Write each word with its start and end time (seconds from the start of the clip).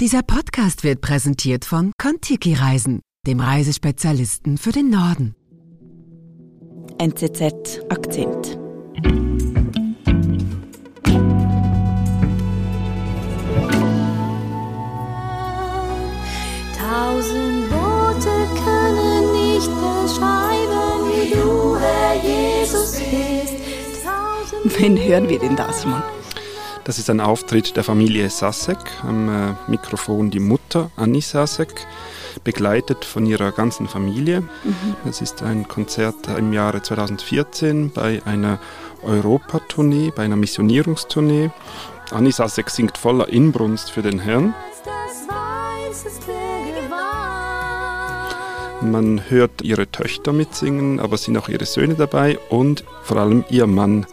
Dieser 0.00 0.22
Podcast 0.22 0.82
wird 0.82 1.02
präsentiert 1.02 1.66
von 1.66 1.92
Kontiki 2.00 2.54
Reisen, 2.54 3.02
dem 3.26 3.38
Reisespezialisten 3.38 4.56
für 4.56 4.72
den 4.72 4.88
Norden. 4.88 5.34
NZZ 6.96 7.82
Akzent. 7.90 8.58
Tausend 16.78 17.70
Worte 17.70 18.30
können 18.64 19.32
nicht 19.32 19.68
beschreiben, 19.68 21.10
wie 21.12 21.34
du, 21.34 21.76
Herr 21.76 22.14
Jesus, 22.24 22.92
bist. 22.92 23.54
Tausend 24.02 24.80
Wen 24.80 24.96
hören 24.96 25.28
wir 25.28 25.38
denn 25.38 25.56
da, 25.56 25.70
Simon? 25.74 26.02
Das 26.84 26.98
ist 26.98 27.10
ein 27.10 27.20
Auftritt 27.20 27.76
der 27.76 27.84
Familie 27.84 28.30
Sasek, 28.30 28.78
am 29.02 29.28
äh, 29.28 29.54
Mikrofon 29.68 30.30
die 30.30 30.40
Mutter 30.40 30.90
Annie 30.96 31.20
Sasek, 31.20 31.86
begleitet 32.42 33.04
von 33.04 33.26
ihrer 33.26 33.52
ganzen 33.52 33.86
Familie. 33.86 34.42
Es 35.08 35.20
ist 35.20 35.42
ein 35.42 35.68
Konzert 35.68 36.28
im 36.38 36.52
Jahre 36.52 36.82
2014 36.82 37.90
bei 37.90 38.22
einer 38.24 38.58
Europatournee, 39.02 40.12
bei 40.14 40.24
einer 40.24 40.36
Missionierungstournee. 40.36 41.50
Annie 42.10 42.32
Sasek 42.32 42.70
singt 42.70 42.98
voller 42.98 43.28
Inbrunst 43.28 43.90
für 43.90 44.02
den 44.02 44.18
Herrn. 44.18 44.54
das. 44.84 46.30
Man 48.82 49.28
hört 49.28 49.60
ihre 49.60 49.90
Töchter 49.90 50.32
mitsingen, 50.32 51.00
aber 51.00 51.14
es 51.14 51.24
sind 51.24 51.36
auch 51.36 51.50
ihre 51.50 51.66
Söhne 51.66 51.96
dabei 51.96 52.38
und 52.48 52.82
vor 53.02 53.18
allem 53.18 53.44
ihr 53.50 53.66
Mann. 53.66 54.06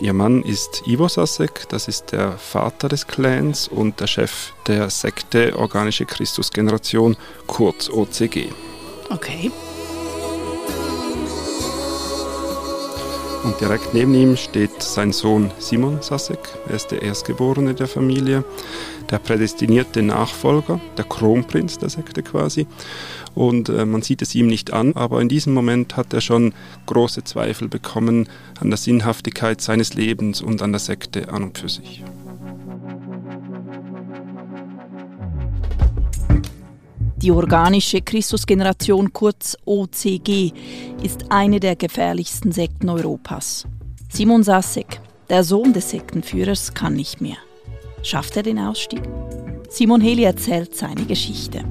Ihr 0.00 0.12
Mann 0.12 0.42
ist 0.42 0.86
Ivo 0.86 1.08
Sasek, 1.08 1.68
das 1.70 1.88
ist 1.88 2.12
der 2.12 2.38
Vater 2.38 2.88
des 2.88 3.08
Clans 3.08 3.66
und 3.66 3.98
der 3.98 4.06
Chef 4.06 4.52
der 4.68 4.90
Sekte 4.90 5.58
Organische 5.58 6.06
Christusgeneration, 6.06 7.16
kurz 7.48 7.90
OCG. 7.90 8.52
Okay. 9.10 9.50
Und 13.42 13.60
direkt 13.60 13.92
neben 13.92 14.14
ihm 14.14 14.36
steht 14.36 14.80
sein 14.80 15.12
Sohn 15.12 15.50
Simon 15.58 16.00
Sasek, 16.00 16.38
er 16.68 16.76
ist 16.76 16.92
der 16.92 17.02
Erstgeborene 17.02 17.74
der 17.74 17.88
Familie, 17.88 18.44
der 19.10 19.18
prädestinierte 19.18 20.02
Nachfolger, 20.02 20.80
der 20.96 21.04
Kronprinz 21.04 21.78
der 21.78 21.88
Sekte 21.88 22.22
quasi. 22.22 22.66
Und 23.34 23.68
äh, 23.68 23.84
man 23.84 24.02
sieht 24.02 24.22
es 24.22 24.34
ihm 24.34 24.46
nicht 24.46 24.72
an, 24.72 24.94
aber 24.94 25.20
in 25.20 25.28
diesem 25.28 25.54
Moment 25.54 25.96
hat 25.96 26.12
er 26.12 26.20
schon 26.20 26.54
große 26.86 27.24
Zweifel 27.24 27.68
bekommen 27.68 28.28
an 28.60 28.70
der 28.70 28.76
Sinnhaftigkeit 28.76 29.60
seines 29.60 29.94
Lebens 29.94 30.42
und 30.42 30.62
an 30.62 30.72
der 30.72 30.80
Sekte 30.80 31.28
an 31.30 31.44
und 31.44 31.58
für 31.58 31.68
sich. 31.68 32.04
Die 37.20 37.32
organische 37.32 38.00
Christusgeneration, 38.00 39.12
kurz 39.12 39.56
OCG, 39.64 40.52
ist 41.02 41.32
eine 41.32 41.58
der 41.58 41.74
gefährlichsten 41.74 42.52
Sekten 42.52 42.88
Europas. 42.88 43.66
Simon 44.08 44.44
Sasek, 44.44 45.00
der 45.28 45.42
Sohn 45.42 45.72
des 45.72 45.90
Sektenführers, 45.90 46.74
kann 46.74 46.94
nicht 46.94 47.20
mehr. 47.20 47.38
Schafft 48.02 48.36
er 48.36 48.42
den 48.42 48.58
Ausstieg? 48.58 49.02
Simon 49.68 50.00
Heli 50.00 50.24
erzählt 50.24 50.74
seine 50.74 51.04
Geschichte. 51.04 51.64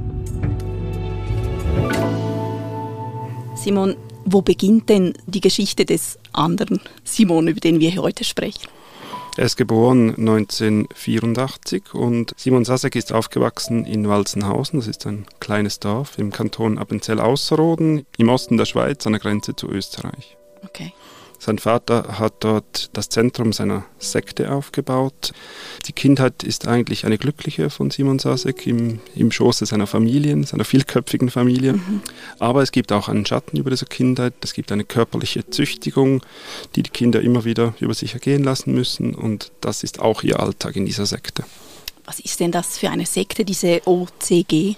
Simon, 3.56 3.96
wo 4.26 4.42
beginnt 4.42 4.90
denn 4.90 5.14
die 5.26 5.42
Geschichte 5.42 5.86
des 5.86 6.20
anderen 6.34 6.80
Simon, 7.04 7.48
über 7.48 7.60
den 7.60 7.80
wir 7.80 7.96
heute 7.96 8.24
sprechen? 8.24 8.68
Er 9.38 9.46
ist 9.46 9.56
geboren 9.56 10.16
1984 10.16 11.94
und 11.94 12.34
Simon 12.38 12.66
Sasek 12.66 12.96
ist 12.96 13.14
aufgewachsen 13.14 13.86
in 13.86 14.10
Walzenhausen. 14.10 14.80
Das 14.80 14.88
ist 14.88 15.06
ein 15.06 15.28
kleines 15.40 15.80
Dorf 15.80 16.18
im 16.18 16.32
Kanton 16.32 16.80
Appenzell-Ausserrhoden 16.80 18.06
im 18.18 18.30
Osten 18.30 18.58
der 18.58 18.66
Schweiz 18.66 19.06
an 19.06 19.14
der 19.14 19.22
Grenze 19.22 19.56
zu 19.56 19.70
Österreich. 19.70 20.38
Okay. 20.64 20.92
Sein 21.40 21.60
Vater 21.60 22.20
hat 22.20 22.36
dort 22.40 22.90
das 22.94 23.10
Zentrum 23.10 23.54
seiner 23.54 23.86
Sekte 24.00 24.52
aufgebaut. 24.52 25.34
Die 25.86 25.94
Kindheit 25.94 26.44
ist 26.44 26.68
eigentlich 26.68 27.06
eine 27.06 27.18
glückliche 27.18 27.70
von 27.70 27.92
Simon 27.92 28.18
Sasek 28.18 28.66
im, 28.66 29.00
im 29.16 29.32
Schoße 29.32 29.66
seiner 29.66 29.86
Familie, 29.86 30.44
seiner 30.46 30.66
vielköpfigen 30.66 31.30
Familie. 31.30 31.80
Aber 32.40 32.64
es 32.64 32.72
gibt 32.72 32.92
auch 32.92 33.08
einen 33.08 33.26
Schatten 33.26 33.58
über 33.58 33.70
diese 33.70 33.86
Kindheit. 33.86 34.34
Es 34.42 34.54
gibt 34.54 34.72
eine 34.72 34.84
körperliche 34.84 35.48
Züchtigung, 35.48 36.22
die 36.76 36.84
die 36.84 36.90
Kinder 36.90 37.22
immer 37.22 37.46
wieder 37.46 37.76
über 37.80 37.94
sich 37.94 38.14
ergehen 38.14 38.44
lassen 38.44 38.74
müssen. 38.74 39.14
Und 39.14 39.52
das 39.62 39.84
ist 39.84 40.00
auch 40.00 40.24
ihr 40.24 40.40
Alltag 40.40 40.76
in 40.76 40.86
dieser 40.86 41.06
Sekte. 41.06 41.44
Was 42.06 42.20
ist 42.20 42.40
denn 42.40 42.52
das 42.52 42.78
für 42.78 42.90
eine 42.90 43.06
Sekte, 43.06 43.46
diese 43.46 43.82
OCG? 43.86 44.76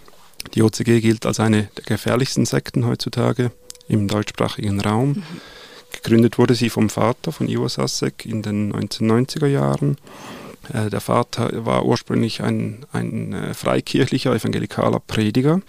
Die 0.55 0.61
OCG 0.61 0.99
gilt 0.99 1.25
als 1.25 1.39
eine 1.39 1.69
der 1.77 1.83
gefährlichsten 1.85 2.45
Sekten 2.45 2.85
heutzutage 2.85 3.51
im 3.87 4.07
deutschsprachigen 4.07 4.79
Raum. 4.81 5.23
Gegründet 5.91 6.37
wurde 6.37 6.55
sie 6.55 6.69
vom 6.69 6.89
Vater 6.89 7.31
von 7.31 7.47
Ivo 7.47 7.67
Sasek 7.67 8.25
in 8.25 8.41
den 8.41 8.73
1990er 8.73 9.47
Jahren. 9.47 9.97
Äh, 10.73 10.89
Der 10.89 11.01
Vater 11.01 11.65
war 11.65 11.85
ursprünglich 11.85 12.41
ein, 12.41 12.85
ein 12.91 13.33
äh, 13.33 13.53
freikirchlicher, 13.53 14.33
evangelikaler 14.33 14.99
Prediger. 14.99 15.61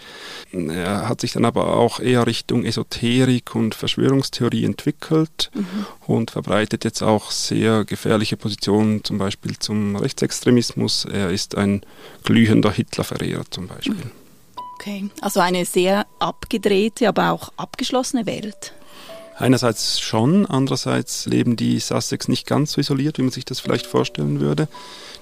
Er 0.53 1.09
hat 1.09 1.21
sich 1.21 1.33
dann 1.33 1.45
aber 1.45 1.77
auch 1.77 2.01
eher 2.01 2.27
Richtung 2.27 2.65
Esoterik 2.65 3.55
und 3.55 3.75
Verschwörungstheorie 3.75 4.65
entwickelt 4.65 5.51
und 6.07 6.33
verbreitet 6.33 6.85
jetzt 6.85 7.03
auch 7.03 7.31
sehr 7.31 7.85
gefährliche 7.85 8.37
Positionen, 8.37 9.05
zum 9.05 9.19
Beispiel 9.19 9.59
zum 9.59 9.97
Rechtsextremismus. 9.97 11.05
Er 11.05 11.31
ist 11.31 11.57
ein 11.57 11.83
glühender 12.25 12.73
Hitlerverehrer 12.73 13.45
zum 13.51 13.69
Beispiel. 13.69 14.11
Okay, 14.75 15.11
also 15.21 15.41
eine 15.41 15.65
sehr 15.67 16.07
abgedrehte, 16.19 17.09
aber 17.09 17.31
auch 17.33 17.53
abgeschlossene 17.57 18.27
Welt. 18.27 18.73
Einerseits 19.41 19.99
schon, 20.01 20.45
andererseits 20.45 21.25
leben 21.25 21.57
die 21.57 21.81
Sussex 21.81 22.29
nicht 22.29 22.47
ganz 22.47 22.73
so 22.73 22.81
isoliert, 22.83 23.17
wie 23.17 23.23
man 23.23 23.31
sich 23.31 23.47
das 23.47 23.59
vielleicht 23.59 23.87
vorstellen 23.87 24.39
würde. 24.39 24.69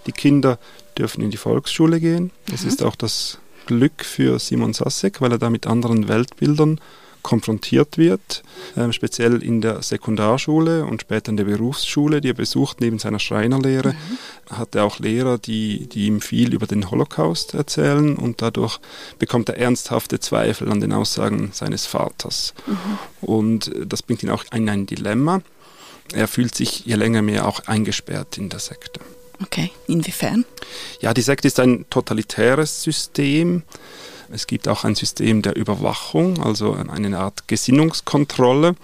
Die 0.06 0.12
Kinder 0.12 0.58
dürfen 0.98 1.22
in 1.22 1.30
die 1.30 1.36
Volksschule 1.36 2.00
gehen. 2.00 2.32
Das 2.50 2.64
ist 2.64 2.82
auch 2.82 2.96
das 2.96 3.38
Glück 3.66 4.04
für 4.04 4.40
Simon 4.40 4.72
Sasek, 4.72 5.20
weil 5.20 5.30
er 5.30 5.38
da 5.38 5.50
mit 5.50 5.68
anderen 5.68 6.08
Weltbildern 6.08 6.80
konfrontiert 7.28 7.98
wird, 7.98 8.42
ähm, 8.74 8.90
speziell 8.94 9.42
in 9.42 9.60
der 9.60 9.82
Sekundarschule 9.82 10.86
und 10.86 11.02
später 11.02 11.28
in 11.28 11.36
der 11.36 11.44
Berufsschule, 11.44 12.22
die 12.22 12.30
er 12.30 12.34
besucht, 12.34 12.80
neben 12.80 12.98
seiner 12.98 13.18
Schreinerlehre, 13.18 13.94
hat 14.50 14.74
er 14.74 14.84
auch 14.84 14.98
Lehrer, 14.98 15.36
die, 15.36 15.86
die 15.88 16.06
ihm 16.06 16.22
viel 16.22 16.54
über 16.54 16.66
den 16.66 16.90
Holocaust 16.90 17.52
erzählen 17.52 18.16
und 18.16 18.40
dadurch 18.40 18.80
bekommt 19.18 19.50
er 19.50 19.58
ernsthafte 19.58 20.20
Zweifel 20.20 20.72
an 20.72 20.80
den 20.80 20.90
Aussagen 20.94 21.50
seines 21.52 21.84
Vaters. 21.84 22.54
Und 23.20 23.74
äh, 23.74 23.84
das 23.86 24.02
bringt 24.02 24.22
ihn 24.22 24.30
auch 24.30 24.44
in 24.54 24.70
ein 24.70 24.86
Dilemma. 24.86 25.42
Er 26.14 26.28
fühlt 26.28 26.54
sich 26.54 26.86
je 26.86 26.94
länger 26.94 27.20
mehr 27.20 27.46
auch 27.46 27.60
eingesperrt 27.66 28.38
in 28.38 28.48
der 28.48 28.60
Sekte. 28.60 29.00
Okay, 29.42 29.70
inwiefern? 29.86 30.46
Ja, 31.00 31.12
die 31.12 31.20
Sekte 31.20 31.46
ist 31.46 31.60
ein 31.60 31.84
totalitäres 31.90 32.82
System. 32.82 33.64
Es 34.30 34.46
gibt 34.46 34.68
auch 34.68 34.84
ein 34.84 34.94
System 34.94 35.42
der 35.42 35.56
Überwachung, 35.56 36.42
also 36.42 36.72
eine 36.72 37.18
Art 37.18 37.48
Gesinnungskontrolle. 37.48 38.74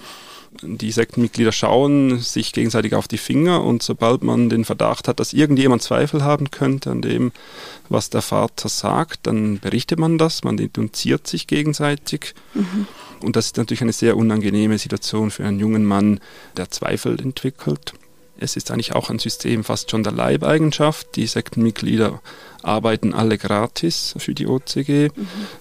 Die 0.62 0.92
Sektenmitglieder 0.92 1.50
schauen 1.50 2.20
sich 2.20 2.52
gegenseitig 2.52 2.94
auf 2.94 3.08
die 3.08 3.18
Finger 3.18 3.64
und 3.64 3.82
sobald 3.82 4.22
man 4.22 4.48
den 4.48 4.64
Verdacht 4.64 5.08
hat, 5.08 5.18
dass 5.18 5.32
irgendjemand 5.32 5.82
Zweifel 5.82 6.22
haben 6.22 6.52
könnte 6.52 6.92
an 6.92 7.02
dem, 7.02 7.32
was 7.88 8.08
der 8.08 8.22
Vater 8.22 8.68
sagt, 8.68 9.26
dann 9.26 9.58
berichtet 9.58 9.98
man 9.98 10.16
das, 10.16 10.44
man 10.44 10.56
denunziert 10.56 11.26
sich 11.26 11.48
gegenseitig. 11.48 12.34
Und 13.20 13.34
das 13.36 13.46
ist 13.46 13.56
natürlich 13.56 13.82
eine 13.82 13.92
sehr 13.92 14.16
unangenehme 14.16 14.78
Situation 14.78 15.32
für 15.32 15.44
einen 15.44 15.58
jungen 15.58 15.84
Mann, 15.84 16.20
der 16.56 16.70
Zweifel 16.70 17.20
entwickelt. 17.20 17.94
Es 18.38 18.56
ist 18.56 18.70
eigentlich 18.70 18.94
auch 18.94 19.10
ein 19.10 19.18
System 19.18 19.64
fast 19.64 19.90
schon 19.90 20.02
der 20.02 20.12
Leibeigenschaft. 20.12 21.16
Die 21.16 21.26
Sektenmitglieder 21.26 22.20
arbeiten 22.62 23.14
alle 23.14 23.38
gratis 23.38 24.14
für 24.18 24.34
die 24.34 24.46
OCG 24.46 25.10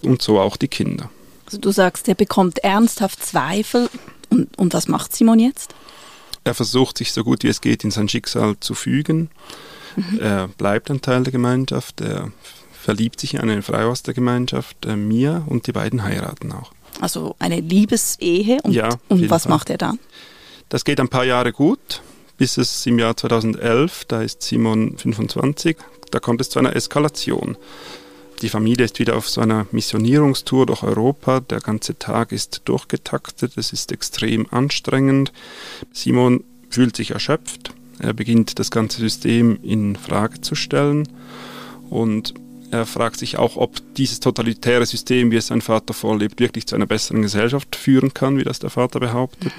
und 0.02 0.22
so 0.22 0.40
auch 0.40 0.58
die 0.58 0.68
Kinder. 0.68 1.10
Also 1.46 1.60
du 1.60 1.72
sagst, 1.72 2.08
er 2.08 2.16
bekommt 2.16 2.60
ernsthaft 2.60 3.24
Zweifel. 3.24 3.90
Und, 4.30 4.58
und 4.58 4.74
was 4.74 4.88
macht 4.88 5.16
Simon 5.16 5.40
jetzt? 5.40 5.76
Er 6.44 6.54
versucht 6.56 6.98
sich 6.98 7.14
so 7.14 7.24
gut 7.24 7.44
wie 7.44 7.48
es 7.50 7.62
geht 7.62 7.84
in 7.84 7.92
sein 7.92 8.10
Schicksal 8.10 8.56
zu 8.60 8.74
fügen. 8.74 9.30
Er 10.20 10.48
bleibt 10.48 10.90
ein 10.90 11.02
Teil 11.02 11.24
der 11.24 11.32
Gemeinschaft. 11.32 12.02
Er 12.02 12.32
verliebt 12.74 13.20
sich 13.20 13.36
in 13.36 13.42
eine 13.42 13.62
Frau 13.62 13.92
aus 13.92 14.02
der 14.04 14.14
Gemeinschaft, 14.16 14.86
äh, 14.86 14.96
Mia, 14.96 15.44
und 15.46 15.68
die 15.68 15.72
beiden 15.72 16.04
heiraten 16.04 16.52
auch. 16.52 16.72
Also 17.00 17.36
eine 17.40 17.60
Liebesehe. 17.60 18.58
Und, 18.64 18.74
Ja, 18.74 18.90
und 19.08 19.30
was 19.30 19.44
Fall. 19.44 19.52
macht 19.52 19.70
er 19.70 19.78
dann? 19.78 20.00
Das 20.70 20.84
geht 20.84 21.00
ein 21.00 21.08
paar 21.10 21.24
Jahre 21.26 21.52
gut, 21.54 22.02
bis 22.38 22.58
es 22.58 22.86
im 22.86 23.00
Jahr 23.00 23.16
2011, 23.16 24.06
da 24.06 24.22
ist 24.22 24.42
Simon 24.42 24.98
25, 24.98 25.78
da 26.12 26.20
kommt 26.20 26.42
es 26.42 26.50
zu 26.50 26.60
einer 26.60 26.76
Eskalation. 26.76 27.58
Die 28.42 28.50
Familie 28.50 28.86
ist 28.86 29.00
wieder 29.00 29.16
auf 29.16 29.30
so 29.30 29.40
einer 29.40 29.68
Missionierungstour 29.72 30.66
durch 30.66 30.84
Europa. 30.84 31.40
Der 31.40 31.62
ganze 31.62 31.98
Tag 31.98 32.34
ist 32.34 32.64
durchgetaktet. 32.66 33.54
Es 33.56 33.72
ist 33.72 33.94
extrem 33.94 34.48
anstrengend. 34.52 35.32
Simon 35.94 36.44
fühlt 36.70 36.98
sich 36.98 37.12
erschöpft. 37.12 37.74
Er 38.00 38.14
beginnt 38.14 38.60
das 38.60 38.70
ganze 38.70 39.00
System 39.00 39.60
in 39.64 39.96
Frage 39.96 40.42
zu 40.42 40.56
stellen 40.56 41.08
und 41.90 42.34
Er 42.74 42.88
fragt 42.88 43.20
sich 43.20 43.38
auch, 43.38 43.56
ob 43.56 43.80
dieses 43.94 44.20
totalitäre 44.20 44.88
System, 44.88 45.30
wie 45.30 45.36
es 45.36 45.46
sein 45.46 45.62
Vater 45.62 45.94
vorlebt, 45.94 46.40
wirklich 46.40 46.66
zu 46.66 46.74
einer 46.74 46.88
besseren 46.88 47.22
Gesellschaft 47.22 47.76
führen 47.76 48.16
kann, 48.16 48.40
wie 48.40 48.44
das 48.44 48.58
der 48.58 48.72
Vater 48.72 49.00
behauptet. 49.00 49.54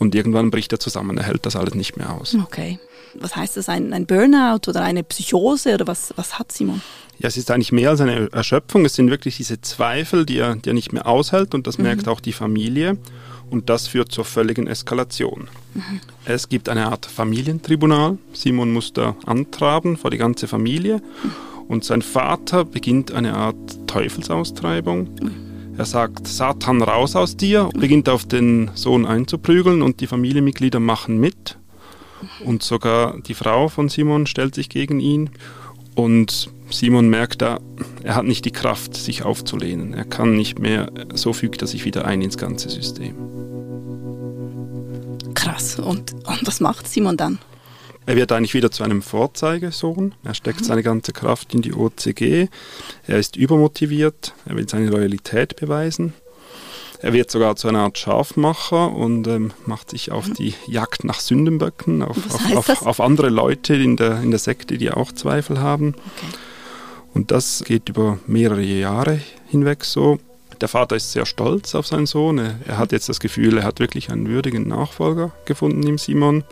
Und 0.00 0.14
irgendwann 0.16 0.50
bricht 0.50 0.72
er 0.72 0.80
zusammen, 0.80 1.16
er 1.18 1.24
hält 1.24 1.46
das 1.46 1.54
alles 1.54 1.74
nicht 1.74 1.96
mehr 1.96 2.12
aus. 2.12 2.34
Okay. 2.42 2.80
Was 3.14 3.36
heißt 3.36 3.56
das? 3.56 3.68
Ein, 3.68 3.92
ein 3.92 4.06
Burnout 4.06 4.68
oder 4.68 4.82
eine 4.82 5.02
Psychose 5.04 5.74
oder 5.74 5.86
was, 5.86 6.12
was 6.16 6.38
hat 6.38 6.50
Simon? 6.52 6.80
Ja, 7.18 7.28
es 7.28 7.36
ist 7.36 7.50
eigentlich 7.50 7.70
mehr 7.72 7.90
als 7.90 8.00
eine 8.00 8.32
Erschöpfung. 8.32 8.84
Es 8.84 8.94
sind 8.94 9.10
wirklich 9.10 9.36
diese 9.36 9.60
Zweifel, 9.60 10.24
die 10.24 10.38
er, 10.38 10.56
die 10.56 10.70
er 10.70 10.74
nicht 10.74 10.92
mehr 10.92 11.06
aushält 11.06 11.54
und 11.54 11.66
das 11.66 11.76
Mhm. 11.78 11.84
merkt 11.84 12.08
auch 12.08 12.20
die 12.20 12.32
Familie. 12.32 12.96
Und 13.50 13.68
das 13.68 13.88
führt 13.88 14.10
zur 14.12 14.24
völligen 14.24 14.68
Eskalation. 14.68 15.48
Mhm. 15.74 16.00
Es 16.24 16.48
gibt 16.48 16.68
eine 16.68 16.86
Art 16.86 17.04
Familientribunal. 17.06 18.16
Simon 18.32 18.72
muss 18.72 18.92
da 18.92 19.16
antraben 19.26 19.96
vor 19.96 20.10
die 20.12 20.18
ganze 20.18 20.46
Familie. 20.48 21.02
Und 21.68 21.84
sein 21.84 22.00
Vater 22.02 22.64
beginnt 22.64 23.12
eine 23.12 23.34
Art 23.34 23.56
Teufelsaustreibung. 23.88 25.08
Er 25.80 25.86
sagt, 25.86 26.28
Satan 26.28 26.82
raus 26.82 27.16
aus 27.16 27.38
dir, 27.38 27.70
beginnt 27.74 28.10
auf 28.10 28.26
den 28.26 28.70
Sohn 28.74 29.06
einzuprügeln 29.06 29.80
und 29.80 30.02
die 30.02 30.06
Familienmitglieder 30.06 30.78
machen 30.78 31.16
mit. 31.16 31.56
Und 32.44 32.62
sogar 32.62 33.18
die 33.20 33.32
Frau 33.32 33.68
von 33.68 33.88
Simon 33.88 34.26
stellt 34.26 34.54
sich 34.54 34.68
gegen 34.68 35.00
ihn. 35.00 35.30
Und 35.94 36.50
Simon 36.68 37.08
merkt 37.08 37.40
da, 37.40 37.60
er 38.02 38.14
hat 38.14 38.26
nicht 38.26 38.44
die 38.44 38.50
Kraft, 38.50 38.94
sich 38.94 39.22
aufzulehnen. 39.22 39.94
Er 39.94 40.04
kann 40.04 40.36
nicht 40.36 40.58
mehr, 40.58 40.92
so 41.14 41.32
fügt 41.32 41.62
er 41.62 41.66
sich 41.66 41.86
wieder 41.86 42.04
ein 42.04 42.20
ins 42.20 42.36
ganze 42.36 42.68
System. 42.68 43.14
Krass. 45.32 45.78
Und, 45.78 46.12
und 46.12 46.40
was 46.46 46.60
macht 46.60 46.88
Simon 46.88 47.16
dann? 47.16 47.38
Er 48.10 48.16
wird 48.16 48.32
eigentlich 48.32 48.54
wieder 48.54 48.72
zu 48.72 48.82
einem 48.82 49.02
Vorzeigesohn. 49.02 50.16
Er 50.24 50.34
steckt 50.34 50.64
seine 50.64 50.82
ganze 50.82 51.12
Kraft 51.12 51.54
in 51.54 51.62
die 51.62 51.72
OCG. 51.72 52.48
Er 53.06 53.18
ist 53.20 53.36
übermotiviert. 53.36 54.34
Er 54.46 54.56
will 54.56 54.68
seine 54.68 54.90
Loyalität 54.90 55.54
beweisen. 55.54 56.14
Er 57.00 57.12
wird 57.12 57.30
sogar 57.30 57.54
zu 57.54 57.68
einer 57.68 57.82
Art 57.82 57.98
Scharfmacher 57.98 58.90
und 58.90 59.28
ähm, 59.28 59.52
macht 59.64 59.90
sich 59.90 60.10
auf 60.10 60.28
die 60.28 60.54
Jagd 60.66 61.04
nach 61.04 61.20
Sündenböcken, 61.20 62.02
auf, 62.02 62.16
auf, 62.34 62.56
auf, 62.56 62.82
auf 62.84 63.00
andere 63.00 63.28
Leute 63.28 63.74
in 63.74 63.96
der, 63.96 64.20
in 64.20 64.32
der 64.32 64.40
Sekte, 64.40 64.76
die 64.76 64.90
auch 64.90 65.12
Zweifel 65.12 65.60
haben. 65.60 65.94
Okay. 65.94 66.36
Und 67.14 67.30
das 67.30 67.62
geht 67.64 67.88
über 67.90 68.18
mehrere 68.26 68.60
Jahre 68.60 69.20
hinweg 69.46 69.84
so. 69.84 70.18
Der 70.60 70.66
Vater 70.66 70.96
ist 70.96 71.12
sehr 71.12 71.26
stolz 71.26 71.76
auf 71.76 71.86
seinen 71.86 72.06
Sohn. 72.06 72.38
Er, 72.38 72.56
er 72.66 72.78
hat 72.78 72.90
jetzt 72.90 73.08
das 73.08 73.20
Gefühl, 73.20 73.58
er 73.58 73.64
hat 73.64 73.78
wirklich 73.78 74.10
einen 74.10 74.26
würdigen 74.26 74.66
Nachfolger 74.66 75.30
gefunden 75.44 75.86
im 75.86 75.96
Simon. 75.96 76.42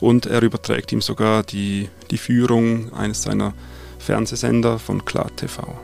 Und 0.00 0.26
er 0.26 0.42
überträgt 0.42 0.92
ihm 0.92 1.00
sogar 1.00 1.42
die, 1.42 1.88
die 2.10 2.18
Führung 2.18 2.92
eines 2.92 3.22
seiner 3.22 3.54
Fernsehsender 3.98 4.78
von 4.78 5.04
Klar 5.04 5.34
TV. 5.34 5.78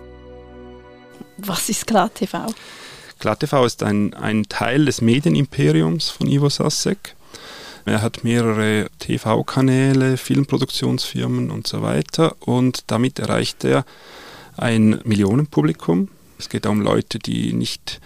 Was 1.38 1.68
ist 1.68 1.86
Klar 1.86 2.12
TV? 2.12 2.46
Klar 3.18 3.38
TV 3.38 3.64
ist 3.64 3.82
ein, 3.82 4.14
ein 4.14 4.44
Teil 4.48 4.84
des 4.84 5.00
Medienimperiums 5.00 6.10
von 6.10 6.26
Ivo 6.28 6.48
Sasek. 6.48 7.14
Er 7.84 8.00
hat 8.02 8.22
mehrere 8.22 8.88
TV-Kanäle, 8.98 10.16
Filmproduktionsfirmen 10.16 11.50
und 11.50 11.66
so 11.66 11.82
weiter 11.82 12.36
und 12.40 12.84
damit 12.88 13.18
erreicht 13.18 13.64
er 13.64 13.84
ein 14.56 15.00
Millionenpublikum. 15.04 16.08
Es 16.38 16.48
geht 16.48 16.66
um 16.66 16.80
Leute, 16.80 17.18
die 17.18 17.52
nicht 17.52 18.00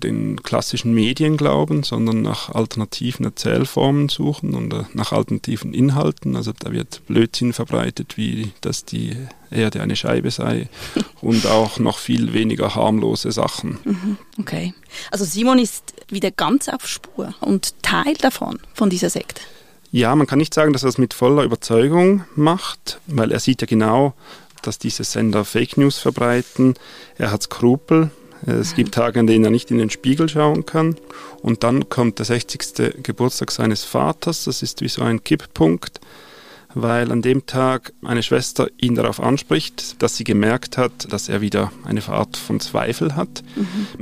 den 0.00 0.42
klassischen 0.42 0.94
Medien 0.94 1.36
glauben, 1.36 1.82
sondern 1.82 2.22
nach 2.22 2.50
alternativen 2.50 3.24
Erzählformen 3.24 4.08
suchen 4.08 4.54
und 4.54 4.72
äh, 4.72 4.84
nach 4.94 5.12
alternativen 5.12 5.74
Inhalten. 5.74 6.36
Also 6.36 6.52
da 6.58 6.72
wird 6.72 7.02
Blödsinn 7.06 7.52
verbreitet, 7.52 8.16
wie 8.16 8.52
dass 8.60 8.84
die 8.84 9.16
Erde 9.50 9.82
eine 9.82 9.96
Scheibe 9.96 10.30
sei 10.30 10.68
und 11.20 11.46
auch 11.46 11.78
noch 11.78 11.98
viel 11.98 12.32
weniger 12.32 12.74
harmlose 12.74 13.32
Sachen. 13.32 13.78
Okay. 14.38 14.74
Also 15.10 15.24
Simon 15.24 15.58
ist 15.58 15.94
wieder 16.08 16.30
ganz 16.30 16.68
auf 16.68 16.86
Spur 16.86 17.34
und 17.40 17.82
Teil 17.82 18.14
davon, 18.20 18.58
von 18.74 18.90
dieser 18.90 19.10
Sekte. 19.10 19.42
Ja, 19.92 20.14
man 20.14 20.26
kann 20.26 20.38
nicht 20.38 20.54
sagen, 20.54 20.72
dass 20.72 20.84
er 20.84 20.88
es 20.88 20.98
mit 20.98 21.14
voller 21.14 21.42
Überzeugung 21.42 22.24
macht, 22.36 23.00
weil 23.06 23.32
er 23.32 23.40
sieht 23.40 23.60
ja 23.60 23.66
genau, 23.66 24.14
dass 24.62 24.78
diese 24.78 25.04
Sender 25.04 25.44
Fake 25.44 25.76
News 25.76 25.98
verbreiten. 25.98 26.74
Er 27.18 27.32
hat 27.32 27.42
Skrupel. 27.42 28.10
Es 28.46 28.74
gibt 28.74 28.94
Tage, 28.94 29.20
an 29.20 29.26
denen 29.26 29.44
er 29.44 29.50
nicht 29.50 29.70
in 29.70 29.78
den 29.78 29.90
Spiegel 29.90 30.28
schauen 30.28 30.66
kann. 30.66 30.96
Und 31.42 31.62
dann 31.62 31.88
kommt 31.88 32.18
der 32.18 32.26
60. 32.26 33.02
Geburtstag 33.02 33.50
seines 33.50 33.84
Vaters. 33.84 34.44
Das 34.44 34.62
ist 34.62 34.80
wie 34.80 34.88
so 34.88 35.02
ein 35.02 35.22
Kipppunkt, 35.22 36.00
weil 36.74 37.10
an 37.12 37.22
dem 37.22 37.46
Tag 37.46 37.92
eine 38.04 38.22
Schwester 38.22 38.68
ihn 38.78 38.94
darauf 38.94 39.20
anspricht, 39.20 40.02
dass 40.02 40.16
sie 40.16 40.24
gemerkt 40.24 40.78
hat, 40.78 41.12
dass 41.12 41.28
er 41.28 41.40
wieder 41.40 41.72
eine 41.84 42.06
Art 42.08 42.36
von 42.36 42.60
Zweifel 42.60 43.16
hat. 43.16 43.42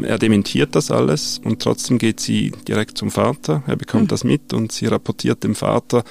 Er 0.00 0.18
dementiert 0.18 0.74
das 0.74 0.90
alles 0.90 1.40
und 1.42 1.62
trotzdem 1.62 1.98
geht 1.98 2.20
sie 2.20 2.52
direkt 2.66 2.98
zum 2.98 3.10
Vater. 3.10 3.62
Er 3.66 3.76
bekommt 3.76 4.12
das 4.12 4.24
mit 4.24 4.52
und 4.52 4.72
sie 4.72 4.86
rapportiert 4.86 5.44
dem 5.44 5.54
Vater, 5.54 6.04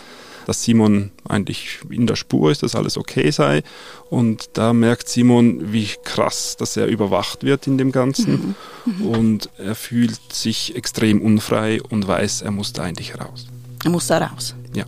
dass 0.47 0.63
Simon 0.63 1.11
eigentlich 1.27 1.79
in 1.89 2.07
der 2.07 2.15
Spur 2.15 2.51
ist, 2.51 2.63
dass 2.63 2.73
alles 2.73 2.97
okay 2.97 3.31
sei. 3.31 3.63
Und 4.09 4.51
da 4.53 4.71
merkt 4.71 5.09
Simon, 5.09 5.73
wie 5.73 5.89
krass, 6.05 6.55
dass 6.57 6.77
er 6.77 6.87
überwacht 6.87 7.43
wird 7.43 7.67
in 7.67 7.77
dem 7.77 7.91
Ganzen. 7.91 8.55
Und 9.03 9.49
er 9.57 9.75
fühlt 9.75 10.31
sich 10.31 10.73
extrem 10.77 11.21
unfrei 11.21 11.81
und 11.81 12.07
weiß, 12.07 12.43
er 12.43 12.51
muss 12.51 12.71
da 12.71 12.83
eigentlich 12.83 13.19
raus. 13.19 13.45
Er 13.83 13.89
muss 13.89 14.07
da 14.07 14.19
raus. 14.19 14.55
Ja. 14.73 14.85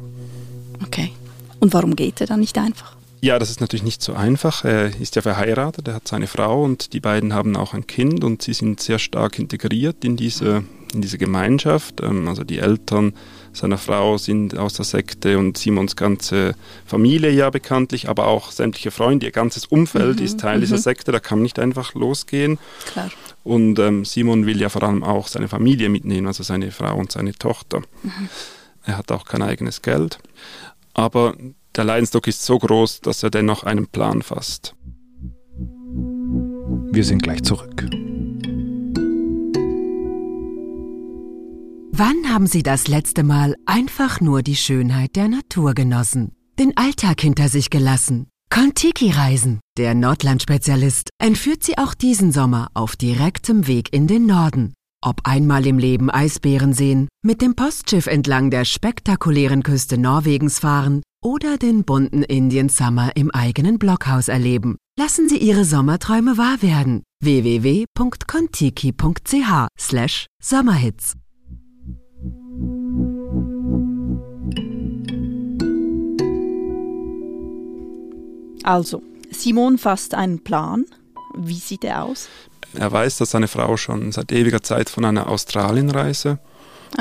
Okay. 0.86 1.12
Und 1.60 1.74
warum 1.74 1.94
geht 1.98 2.22
er 2.22 2.28
dann 2.28 2.40
nicht 2.40 2.58
einfach? 2.58 2.96
Ja, 3.21 3.38
das 3.38 3.50
ist 3.50 3.60
natürlich 3.60 3.83
nicht 3.83 4.01
so 4.01 4.13
einfach. 4.13 4.63
Er 4.63 4.98
ist 5.00 5.16
ja 5.16 5.21
verheiratet, 5.21 5.88
er 5.88 5.95
hat 5.95 6.07
seine 6.07 6.27
Frau 6.27 6.63
und 6.63 6.94
die 6.94 7.01
beiden 7.01 7.33
haben 7.33 7.57
auch 7.57 7.74
ein 7.74 7.86
Kind 7.86 8.24
und 8.24 8.42
sie 8.42 8.54
sind 8.54 8.80
sehr 8.80 8.98
stark 8.98 9.39
integriert 9.39 10.06
in 10.06 10.16
diese, 10.16 10.63
in 10.94 11.01
diese 11.01 11.18
Gemeinschaft. 11.18 12.01
Ähm, 12.01 12.27
Also 12.30 12.45
die 12.45 12.60
Eltern 12.60 13.13
seiner 13.51 13.77
Frau 13.77 14.18
sind 14.18 14.57
aus 14.57 14.74
der 14.74 14.86
Sekte 14.86 15.38
und 15.38 15.57
Simons 15.57 15.95
ganze 15.95 16.56
Familie 16.86 17.31
ja 17.31 17.50
bekanntlich, 17.50 18.07
aber 18.07 18.27
auch 18.27 18.51
sämtliche 18.51 18.92
Freunde, 18.92 19.25
ihr 19.25 19.31
ganzes 19.31 19.66
Umfeld 19.66 20.21
ist 20.21 20.39
Teil 20.39 20.62
dieser 20.62 20.77
Sekte, 20.77 21.12
da 21.12 21.19
kann 21.19 21.39
man 21.39 21.44
nicht 21.44 21.60
einfach 21.60 21.95
losgehen. 21.95 22.57
Klar. 22.86 23.10
Und 23.44 23.80
ähm, 23.80 24.06
Simon 24.06 24.45
will 24.45 24.62
ja 24.62 24.69
vor 24.69 24.83
allem 24.83 25.04
auch 25.04 25.27
seine 25.27 25.48
Familie 25.48 25.89
mitnehmen, 25.89 26.27
also 26.27 26.44
seine 26.44 26.71
Frau 26.71 26.95
und 26.95 27.12
seine 27.12 27.33
Tochter. 27.33 27.81
Er 28.86 28.98
hat 28.98 29.12
auch 29.12 29.25
kein 29.25 29.42
eigenes 29.42 29.81
Geld. 29.81 30.19
Aber 30.94 31.36
der 31.75 31.83
Leidensdruck 31.83 32.27
ist 32.27 32.44
so 32.44 32.57
groß, 32.57 33.01
dass 33.01 33.24
er 33.24 33.30
dennoch 33.30 33.63
einen 33.63 33.88
Plan 33.88 34.21
fasst. 34.21 34.75
Wir 36.92 37.04
sind 37.04 37.21
gleich 37.21 37.44
zurück. 37.44 37.85
Wann 41.92 42.33
haben 42.33 42.47
Sie 42.47 42.64
das 42.64 42.88
letzte 42.88 43.23
Mal 43.23 43.56
einfach 43.66 44.21
nur 44.21 44.42
die 44.42 44.56
Schönheit 44.56 45.16
der 45.16 45.28
Natur 45.28 45.73
genossen? 45.73 46.31
Den 46.57 46.76
Alltag 46.78 47.21
hinter 47.21 47.49
sich 47.49 47.69
gelassen? 47.69 48.28
Kontiki-Reisen, 48.49 49.59
der 49.78 49.94
Nordland-Spezialist, 49.94 51.09
entführt 51.21 51.64
Sie 51.64 51.78
auch 51.78 51.94
diesen 51.94 52.31
Sommer 52.31 52.69
auf 52.73 52.95
direktem 52.95 53.68
Weg 53.68 53.94
in 53.94 54.07
den 54.07 54.26
Norden. 54.26 54.73
Ob 55.02 55.21
einmal 55.23 55.68
im 55.68 55.78
Leben 55.78 56.09
Eisbären 56.09 56.73
sehen, 56.73 57.07
mit 57.23 57.42
dem 57.42 57.56
Postschiff 57.56 58.07
entlang 58.07 58.49
der 58.49 58.66
spektakulären 58.66 59.64
Küste 59.64 59.97
Norwegens 59.97 60.59
fahren 60.59 61.04
oder 61.23 61.57
den 61.57 61.83
bunten 61.83 62.23
Indian 62.23 62.69
Summer 62.69 63.11
im 63.16 63.31
eigenen 63.31 63.80
Blockhaus 63.80 64.28
erleben. 64.28 64.78
Lassen 64.97 65.30
Sie 65.30 65.38
Ihre 65.38 65.66
Sommerträume 65.66 66.38
wahr 66.38 66.61
werden. 66.61 67.04
www.kontiki.ch 67.21 69.68
slash 69.78 70.28
Sommerhits 70.42 71.16
Also, 78.64 79.02
Simon 79.31 79.78
fasst 79.78 80.14
einen 80.14 80.44
Plan. 80.44 80.85
Wie 81.35 81.56
sieht 81.56 81.83
er 81.83 82.04
aus? 82.04 82.28
Er 82.73 82.92
weiß, 82.92 83.18
dass 83.18 83.31
seine 83.31 83.47
Frau 83.47 83.78
schon 83.78 84.11
seit 84.11 84.31
ewiger 84.31 84.61
Zeit 84.61 84.90
von 84.90 85.06
einer 85.06 85.28
Australienreise 85.28 86.40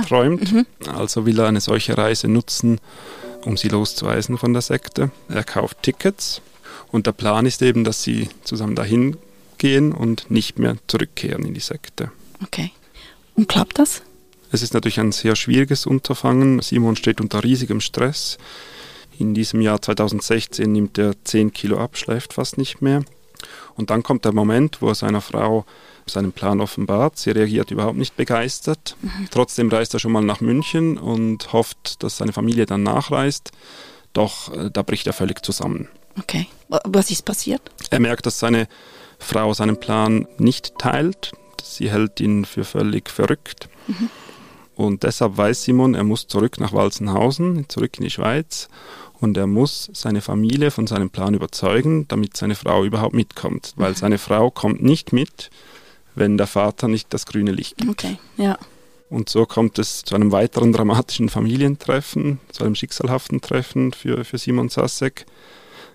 träumt. 0.07 0.55
Also 0.87 1.27
will 1.27 1.39
er 1.39 1.49
eine 1.49 1.61
solche 1.61 1.99
Reise 1.99 2.29
nutzen, 2.29 2.81
um 3.49 3.57
sie 3.57 3.69
loszuweisen 3.69 4.37
von 4.37 4.53
der 4.53 4.63
Sekte. 4.63 5.11
Er 5.29 5.43
kauft 5.43 5.83
Tickets 5.83 6.43
und 6.93 7.07
der 7.07 7.13
Plan 7.13 7.47
ist 7.47 7.63
eben, 7.63 7.83
dass 7.83 8.03
sie 8.03 8.29
zusammen 8.45 8.75
dahin 8.75 9.17
gehen 9.57 9.93
und 9.93 10.31
nicht 10.31 10.59
mehr 10.59 10.77
zurückkehren 10.87 11.45
in 11.45 11.55
die 11.55 11.61
Sekte. 11.61 12.13
Okay. 12.43 12.71
Und 13.35 13.49
klappt 13.49 13.79
das? 13.79 14.03
Es 14.53 14.63
ist 14.63 14.75
natürlich 14.75 15.01
ein 15.01 15.13
sehr 15.13 15.35
schwieriges 15.35 15.87
Unterfangen. 15.87 16.61
Simon 16.61 16.97
steht 16.97 17.21
unter 17.21 17.43
riesigem 17.43 17.81
Stress. 17.81 18.37
In 19.19 19.35
diesem 19.35 19.63
Jahr 19.63 19.81
2016 19.81 20.71
nimmt 20.71 20.99
er 20.99 21.13
10 21.25 21.53
Kilo 21.53 21.79
ab, 21.79 21.97
schläft 21.97 22.35
fast 22.35 22.59
nicht 22.59 22.83
mehr. 22.83 23.03
Und 23.77 23.91
dann 23.91 24.03
kommt 24.03 24.25
der 24.25 24.33
Moment, 24.33 24.83
wo 24.83 24.89
er 24.89 24.95
seiner 24.95 25.21
Frau 25.21 25.65
seinen 26.09 26.33
Plan 26.33 26.61
offenbart. 26.61 27.19
Sie 27.19 27.31
reagiert 27.31 27.71
überhaupt 27.71 27.99
nicht 27.99 28.17
begeistert. 28.17 28.97
Trotzdem 29.31 29.69
reist 29.69 29.95
er 29.95 30.01
schon 30.01 30.13
mal 30.13 30.23
nach 30.23 30.41
München 30.41 30.99
und 30.99 31.53
hofft, 31.53 32.03
dass 32.03 32.17
seine 32.17 32.33
Familie 32.33 32.67
dann 32.67 32.83
nachreist. 32.83 33.53
Doch 34.13 34.53
äh, 34.53 34.71
da 34.73 34.83
bricht 34.83 35.07
er 35.07 35.13
völlig 35.13 35.45
zusammen. 35.45 35.89
Okay. 36.19 36.47
Was 36.69 37.11
ist 37.11 37.25
passiert? 37.25 37.63
Er 37.91 38.01
merkt, 38.01 38.27
dass 38.27 38.39
seine 38.39 38.69
Frau 39.19 39.55
seinen 39.55 39.79
Plan 39.79 40.27
nicht 40.39 40.79
teilt. 40.79 41.33
Sie 41.63 41.91
hält 41.91 42.21
ihn 42.21 42.45
für 42.45 42.65
völlig 42.65 43.11
verrückt. 43.11 43.69
Mhm. 43.87 44.11
Und 44.75 45.03
deshalb 45.03 45.37
weiß 45.37 45.65
Simon, 45.65 45.95
er 45.95 46.05
muss 46.05 46.29
zurück 46.29 46.61
nach 46.61 46.73
Walzenhausen, 46.73 47.69
zurück 47.69 47.99
in 47.99 48.05
die 48.05 48.11
Schweiz. 48.11 48.69
Und 49.21 49.37
er 49.37 49.49
muss 49.49 49.91
seine 49.93 50.21
Familie 50.21 50.71
von 50.71 50.87
seinem 50.87 51.11
Plan 51.11 51.35
überzeugen, 51.35 52.07
damit 52.07 52.37
seine 52.37 52.55
Frau 52.55 52.85
überhaupt 52.85 53.15
mitkommt. 53.15 53.73
Weil 53.77 53.91
mhm. 53.91 53.97
seine 53.97 54.19
Frau 54.19 54.51
kommt 54.51 54.83
nicht 54.83 55.13
mit, 55.13 55.51
wenn 56.19 56.37
der 56.37 56.47
Vater 56.47 56.89
nicht 56.89 57.13
das 57.15 57.27
grüne 57.27 57.53
Licht 57.53 57.79
gibt. 57.79 57.91
Okay, 57.91 58.19
ja. 58.37 58.59
Und 59.11 59.31
so 59.31 59.47
kommt 59.47 59.79
es 59.79 60.03
zu 60.03 60.15
einem 60.15 60.33
weiteren 60.33 60.73
dramatischen 60.73 61.29
Familientreffen, 61.29 62.41
zu 62.53 62.65
einem 62.65 62.75
schicksalhaften 62.75 63.41
Treffen 63.41 63.93
für, 63.93 64.25
für 64.25 64.37
Simon 64.37 64.69
Sasek. 64.69 65.25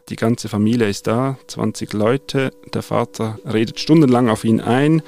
Die 0.09 0.15
ganze 0.15 0.49
Familie 0.49 0.89
ist 0.89 1.07
da, 1.07 1.37
20 1.47 1.93
Leute. 1.93 2.51
Der 2.73 2.81
Vater 2.81 3.39
redet 3.45 3.79
stundenlang 3.79 4.29
auf 4.29 4.43
ihn 4.43 4.59
ein, 4.59 5.03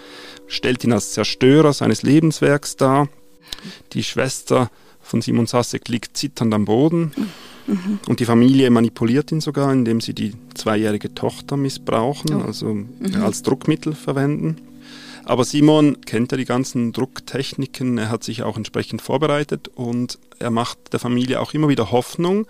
stellt 0.47 0.83
ihn 0.83 0.93
als 0.93 1.13
Zerstörer 1.13 1.73
seines 1.73 2.03
Lebenswerks 2.03 2.75
dar. 2.75 3.09
Die 3.93 4.03
Schwester 4.03 4.69
von 5.01 5.21
Simon 5.21 5.47
Sasek 5.47 5.87
liegt 5.89 6.15
zitternd 6.15 6.53
am 6.53 6.65
Boden. 6.65 7.11
Mhm. 7.67 7.99
Und 8.07 8.19
die 8.19 8.25
Familie 8.25 8.69
manipuliert 8.69 9.31
ihn 9.31 9.41
sogar, 9.41 9.73
indem 9.73 9.99
sie 9.99 10.13
die 10.13 10.33
zweijährige 10.53 11.15
Tochter 11.15 11.57
missbrauchen, 11.57 12.35
oh. 12.35 12.45
also 12.45 12.73
mhm. 12.73 13.23
als 13.23 13.41
Druckmittel 13.41 13.95
verwenden. 13.95 14.57
Aber 15.25 15.43
Simon 15.43 16.01
kennt 16.01 16.31
ja 16.31 16.37
die 16.37 16.45
ganzen 16.45 16.93
Drucktechniken, 16.93 17.97
er 17.97 18.09
hat 18.09 18.23
sich 18.23 18.43
auch 18.43 18.57
entsprechend 18.57 19.01
vorbereitet 19.01 19.69
und 19.69 20.19
er 20.37 20.51
macht 20.51 20.93
der 20.93 20.99
Familie 20.99 21.41
auch 21.41 21.53
immer 21.55 21.67
wieder 21.67 21.91
Hoffnung, 21.91 22.45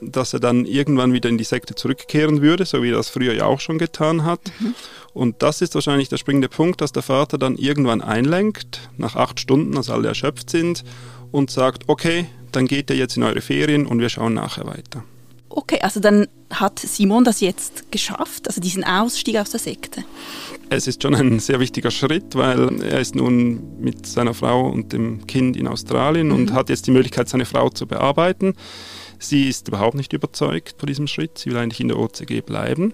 dass 0.00 0.32
er 0.32 0.40
dann 0.40 0.64
irgendwann 0.64 1.12
wieder 1.12 1.28
in 1.28 1.36
die 1.36 1.44
Sekte 1.44 1.74
zurückkehren 1.74 2.40
würde, 2.40 2.64
so 2.64 2.82
wie 2.82 2.90
er 2.90 2.96
das 2.96 3.10
früher 3.10 3.34
ja 3.34 3.44
auch 3.44 3.60
schon 3.60 3.78
getan 3.78 4.24
hat. 4.24 4.40
Mhm. 4.58 4.74
Und 5.12 5.42
das 5.42 5.60
ist 5.60 5.74
wahrscheinlich 5.74 6.08
der 6.08 6.16
springende 6.16 6.48
Punkt, 6.48 6.80
dass 6.80 6.92
der 6.92 7.02
Vater 7.02 7.36
dann 7.36 7.56
irgendwann 7.56 8.00
einlenkt, 8.00 8.88
nach 8.96 9.16
acht 9.16 9.38
Stunden, 9.38 9.76
als 9.76 9.90
alle 9.90 10.08
erschöpft 10.08 10.48
sind, 10.48 10.82
und 11.30 11.50
sagt, 11.50 11.84
okay, 11.88 12.26
dann 12.52 12.66
geht 12.66 12.88
ihr 12.88 12.96
jetzt 12.96 13.16
in 13.16 13.22
eure 13.22 13.42
Ferien 13.42 13.86
und 13.86 14.00
wir 14.00 14.08
schauen 14.08 14.34
nachher 14.34 14.66
weiter. 14.66 15.04
Okay, 15.56 15.78
also 15.82 16.00
dann 16.00 16.26
hat 16.50 16.80
Simon 16.80 17.22
das 17.22 17.40
jetzt 17.40 17.92
geschafft, 17.92 18.48
also 18.48 18.60
diesen 18.60 18.82
Ausstieg 18.82 19.36
aus 19.36 19.50
der 19.50 19.60
Sekte. 19.60 20.02
Es 20.68 20.88
ist 20.88 21.00
schon 21.00 21.14
ein 21.14 21.38
sehr 21.38 21.60
wichtiger 21.60 21.92
Schritt, 21.92 22.34
weil 22.34 22.82
er 22.82 22.98
ist 22.98 23.14
nun 23.14 23.78
mit 23.78 24.04
seiner 24.04 24.34
Frau 24.34 24.68
und 24.68 24.92
dem 24.92 25.28
Kind 25.28 25.56
in 25.56 25.68
Australien 25.68 26.28
mhm. 26.28 26.34
und 26.34 26.52
hat 26.52 26.70
jetzt 26.70 26.88
die 26.88 26.90
Möglichkeit, 26.90 27.28
seine 27.28 27.44
Frau 27.44 27.68
zu 27.68 27.86
bearbeiten. 27.86 28.54
Sie 29.28 29.48
ist 29.48 29.68
überhaupt 29.68 29.94
nicht 29.94 30.12
überzeugt 30.12 30.76
von 30.78 30.86
diesem 30.86 31.06
Schritt. 31.06 31.38
Sie 31.38 31.50
will 31.50 31.56
eigentlich 31.56 31.80
in 31.80 31.88
der 31.88 31.98
OCG 31.98 32.42
bleiben. 32.42 32.92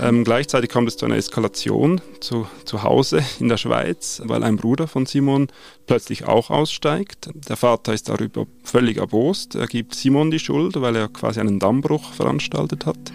Ähm, 0.00 0.24
gleichzeitig 0.24 0.70
kommt 0.70 0.88
es 0.88 0.96
zu 0.96 1.06
einer 1.06 1.16
Eskalation 1.16 2.00
zu, 2.20 2.46
zu 2.64 2.82
Hause 2.82 3.22
in 3.40 3.48
der 3.48 3.56
Schweiz, 3.56 4.22
weil 4.24 4.42
ein 4.42 4.56
Bruder 4.56 4.86
von 4.86 5.06
Simon 5.06 5.48
plötzlich 5.86 6.24
auch 6.26 6.50
aussteigt. 6.50 7.30
Der 7.48 7.56
Vater 7.56 7.92
ist 7.92 8.08
darüber 8.08 8.46
völlig 8.62 8.98
erbost. 8.98 9.54
Er 9.54 9.66
gibt 9.66 9.94
Simon 9.94 10.30
die 10.30 10.38
Schuld, 10.38 10.80
weil 10.80 10.96
er 10.96 11.08
quasi 11.08 11.40
einen 11.40 11.58
Dammbruch 11.58 12.12
veranstaltet 12.12 12.86
hat 12.86 13.12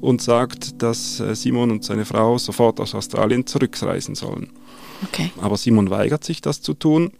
und 0.00 0.22
sagt, 0.22 0.82
dass 0.82 1.20
äh, 1.20 1.34
Simon 1.34 1.70
und 1.70 1.84
seine 1.84 2.04
Frau 2.04 2.38
sofort 2.38 2.80
aus 2.80 2.94
Australien 2.94 3.46
zurückreisen 3.46 4.14
sollen. 4.14 4.50
Okay. 5.04 5.30
Aber 5.40 5.56
Simon 5.56 5.90
weigert 5.90 6.24
sich, 6.24 6.40
das 6.40 6.62
zu 6.62 6.74
tun. 6.74 7.12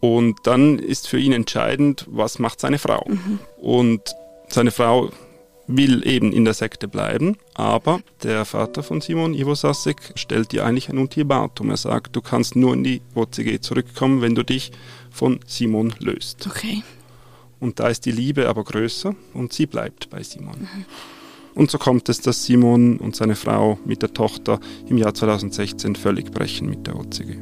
Und 0.00 0.38
dann 0.44 0.78
ist 0.78 1.08
für 1.08 1.18
ihn 1.18 1.32
entscheidend, 1.32 2.06
was 2.08 2.38
macht 2.38 2.60
seine 2.60 2.78
Frau. 2.78 3.04
Mhm. 3.08 3.40
Und 3.56 4.14
seine 4.48 4.70
Frau 4.70 5.10
will 5.68 6.06
eben 6.06 6.32
in 6.32 6.44
der 6.44 6.54
Sekte 6.54 6.88
bleiben, 6.88 7.36
aber 7.54 8.00
der 8.22 8.44
Vater 8.46 8.82
von 8.82 9.00
Simon, 9.00 9.34
Ivo 9.34 9.54
Sasek, 9.54 9.96
stellt 10.14 10.52
ihr 10.54 10.64
eigentlich 10.64 10.88
ein 10.88 10.98
Ultimatum. 10.98 11.70
Er 11.70 11.76
sagt, 11.76 12.16
du 12.16 12.22
kannst 12.22 12.56
nur 12.56 12.72
in 12.72 12.82
die 12.82 13.02
OCG 13.14 13.60
zurückkommen, 13.60 14.22
wenn 14.22 14.34
du 14.34 14.42
dich 14.42 14.72
von 15.10 15.40
Simon 15.46 15.92
löst. 16.00 16.46
Okay. 16.46 16.82
Und 17.60 17.80
da 17.80 17.88
ist 17.88 18.06
die 18.06 18.12
Liebe 18.12 18.48
aber 18.48 18.64
größer 18.64 19.14
und 19.34 19.52
sie 19.52 19.66
bleibt 19.66 20.10
bei 20.10 20.22
Simon. 20.22 20.60
Mhm. 20.60 20.84
Und 21.54 21.70
so 21.70 21.78
kommt 21.78 22.08
es, 22.08 22.20
dass 22.20 22.44
Simon 22.44 22.98
und 22.98 23.16
seine 23.16 23.34
Frau 23.34 23.78
mit 23.84 24.00
der 24.00 24.14
Tochter 24.14 24.60
im 24.86 24.96
Jahr 24.96 25.12
2016 25.12 25.96
völlig 25.96 26.30
brechen 26.30 26.70
mit 26.70 26.86
der 26.86 26.96
OCG. 26.96 27.36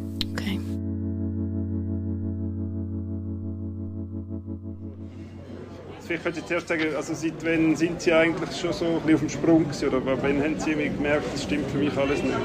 Vielleicht 6.06 6.22
könnt 6.22 6.36
ihr 6.36 6.46
zuerst 6.46 6.68
sagen, 6.68 6.94
also 6.94 7.14
seit 7.14 7.44
wann 7.44 7.74
sind 7.74 8.00
Sie 8.00 8.12
eigentlich 8.12 8.56
schon 8.56 8.72
so 8.72 8.84
ein 8.84 9.00
bisschen 9.00 9.14
auf 9.14 9.20
dem 9.20 9.28
Sprung 9.28 9.64
gewesen, 9.64 9.88
oder 9.88 10.02
wann 10.04 10.42
haben 10.42 10.60
Sie 10.60 10.72
gemerkt, 10.74 11.24
das 11.32 11.42
stimmt 11.42 11.68
für 11.70 11.78
mich 11.78 11.96
alles 11.96 12.22
nicht? 12.22 12.36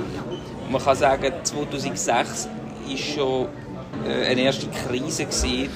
Man 0.71 0.81
kann 0.81 0.95
sagen, 0.95 1.31
2006 1.43 2.49
ist 2.91 3.03
schon 3.03 3.47
äh, 4.07 4.25
eine 4.25 4.41
erste 4.41 4.65
Krise 4.67 5.25
gewesen, 5.25 5.69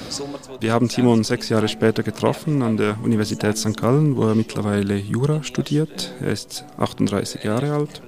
Wir 0.60 0.72
haben 0.72 0.88
Simon 0.88 1.22
sechs 1.22 1.48
Jahre 1.48 1.68
später 1.68 2.02
getroffen 2.02 2.62
an 2.62 2.76
der 2.76 2.96
Universität 3.04 3.56
St. 3.56 3.76
Gallen, 3.76 4.16
wo 4.16 4.26
er 4.26 4.34
mittlerweile 4.34 4.96
Jura 4.96 5.44
studiert. 5.44 6.12
Er 6.20 6.32
ist 6.32 6.64
38 6.78 7.44
Jahre 7.44 7.72
alt. 7.72 8.02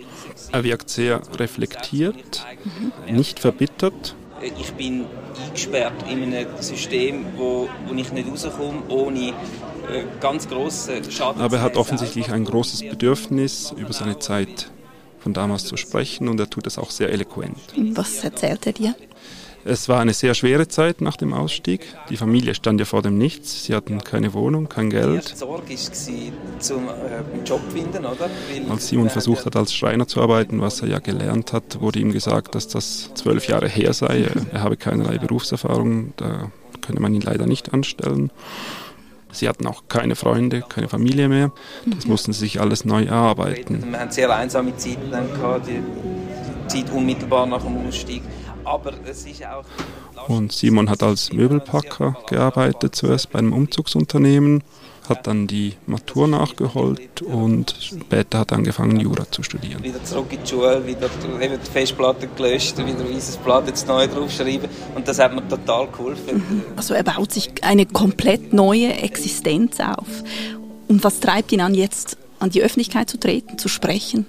Er 0.50 0.64
wirkt 0.64 0.90
sehr 0.90 1.20
reflektiert, 1.38 2.44
nicht 3.08 3.38
verbittert. 3.38 4.16
Ich 4.40 4.72
bin 4.72 5.04
eingesperrt 5.46 6.04
in 6.08 6.22
einem 6.22 6.46
System, 6.60 7.26
wo, 7.36 7.68
wo 7.86 7.94
ich 7.94 8.12
nicht 8.12 8.28
rauskomme, 8.28 8.82
ohne 8.88 9.32
ganz 10.20 10.48
große 10.48 11.10
Schaden. 11.10 11.40
Aber 11.40 11.56
er 11.56 11.62
hat 11.62 11.76
offensichtlich 11.76 12.30
ein 12.30 12.44
großes 12.44 12.80
Bedürfnis, 12.88 13.72
über 13.76 13.92
seine 13.92 14.18
Zeit 14.18 14.70
von 15.20 15.34
damals 15.34 15.64
zu 15.64 15.76
sprechen 15.76 16.28
und 16.28 16.38
er 16.40 16.48
tut 16.48 16.66
es 16.66 16.78
auch 16.78 16.90
sehr 16.90 17.10
eloquent. 17.10 17.58
Was 17.94 18.24
erzählt 18.24 18.66
er 18.66 18.72
dir? 18.72 18.94
Es 19.64 19.88
war 19.88 20.00
eine 20.00 20.14
sehr 20.14 20.34
schwere 20.34 20.68
Zeit 20.68 21.00
nach 21.00 21.16
dem 21.16 21.34
Ausstieg. 21.34 21.80
Die 22.08 22.16
Familie 22.16 22.54
stand 22.54 22.80
ja 22.80 22.86
vor 22.86 23.02
dem 23.02 23.18
Nichts. 23.18 23.64
Sie 23.64 23.74
hatten 23.74 24.02
keine 24.02 24.32
Wohnung, 24.32 24.68
kein 24.68 24.88
Geld. 24.88 25.32
Die 25.32 25.36
Sorge 25.36 25.74
war 25.74 26.60
zum 26.60 26.88
äh, 26.88 28.70
als 28.70 28.88
Simon 28.88 29.10
versucht 29.10 29.44
hat, 29.44 29.56
als 29.56 29.74
Schreiner 29.74 30.06
zu 30.06 30.22
arbeiten, 30.22 30.60
was 30.60 30.80
er 30.80 30.88
ja 30.88 31.00
gelernt 31.00 31.52
hat, 31.52 31.80
wurde 31.80 31.98
ihm 31.98 32.12
gesagt, 32.12 32.54
dass 32.54 32.68
das 32.68 33.10
zwölf 33.14 33.46
Jahre 33.48 33.68
her 33.68 33.92
sei. 33.92 34.28
Er 34.52 34.62
habe 34.62 34.76
keinerlei 34.76 35.18
Berufserfahrung, 35.18 36.14
da 36.16 36.50
könne 36.80 37.00
man 37.00 37.12
ihn 37.14 37.20
leider 37.20 37.46
nicht 37.46 37.74
anstellen. 37.74 38.30
Sie 39.32 39.48
hatten 39.48 39.66
auch 39.66 39.84
keine 39.88 40.16
Freunde, 40.16 40.62
keine 40.68 40.88
Familie 40.88 41.28
mehr. 41.28 41.52
Das 41.86 42.04
mhm. 42.04 42.10
mussten 42.10 42.32
sie 42.32 42.40
sich 42.40 42.60
alles 42.60 42.84
neu 42.84 43.04
erarbeiten. 43.04 43.90
Wir 43.90 44.00
hatten 44.00 44.10
sehr 44.10 44.34
einsame 44.34 44.76
Zeiten 44.76 45.10
dann 45.10 45.32
gehabt, 45.32 45.68
die 45.68 45.82
Zeit 46.66 46.90
unmittelbar 46.90 47.46
nach 47.46 47.62
dem 47.62 47.86
Ausstieg. 47.86 48.22
Aber 48.64 48.92
es 49.06 49.24
ist 49.24 49.44
auch 49.46 49.64
und 50.28 50.52
Simon 50.52 50.90
hat 50.90 51.02
als 51.02 51.32
Möbelpacker 51.32 52.16
gearbeitet, 52.28 52.94
zuerst 52.94 53.30
bei 53.30 53.38
einem 53.38 53.54
Umzugsunternehmen, 53.54 54.62
hat 55.08 55.26
dann 55.26 55.46
die 55.46 55.74
Matur 55.86 56.28
nachgeholt 56.28 57.22
und 57.22 57.74
später 57.80 58.40
hat 58.40 58.52
angefangen, 58.52 59.00
Jura 59.00 59.30
zu 59.30 59.42
studieren. 59.42 59.82
Wieder 59.82 60.02
zurück 60.04 60.26
in 60.30 60.40
die 60.42 60.48
Schule, 60.48 60.86
wieder 60.86 61.08
eben 61.40 61.58
die 61.64 61.70
Festplatte 61.70 62.28
gelöscht, 62.28 62.78
wieder 62.78 63.08
weißes 63.08 63.38
Blatt 63.38 63.66
jetzt 63.66 63.86
neu 63.86 64.06
draufschreiben 64.06 64.68
und 64.94 65.08
das 65.08 65.18
hat 65.18 65.34
mir 65.34 65.46
total 65.48 65.88
geholfen. 65.88 66.62
Also 66.76 66.94
er 66.94 67.02
baut 67.02 67.32
sich 67.32 67.50
eine 67.62 67.86
komplett 67.86 68.52
neue 68.52 68.92
Existenz 68.94 69.80
auf. 69.80 70.22
Und 70.88 71.04
was 71.04 71.20
treibt 71.20 71.52
ihn 71.52 71.60
an, 71.60 71.74
jetzt 71.74 72.16
an 72.38 72.50
die 72.50 72.62
Öffentlichkeit 72.62 73.10
zu 73.10 73.18
treten, 73.18 73.58
zu 73.58 73.68
sprechen? 73.68 74.26